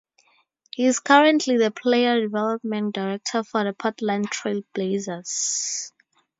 [0.71, 5.93] He is currently the Player Development Director for the Portland Trail Blazers.